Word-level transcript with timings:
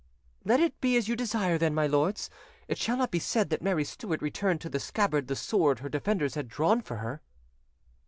"Let 0.43 0.59
it 0.59 0.81
be 0.81 0.97
as 0.97 1.07
you 1.07 1.15
desire, 1.15 1.59
then, 1.59 1.75
my 1.75 1.85
lords. 1.85 2.31
It 2.67 2.79
shall 2.79 2.97
not 2.97 3.11
be 3.11 3.19
said 3.19 3.51
that 3.51 3.61
Mary 3.61 3.83
Stuart 3.83 4.19
returned 4.19 4.59
to 4.61 4.69
the 4.69 4.79
scabbard 4.79 5.27
the 5.27 5.35
sword 5.35 5.77
her 5.77 5.89
defenders 5.89 6.33
had 6.33 6.47
drawn 6.47 6.81
for 6.81 6.95
her." 6.95 7.21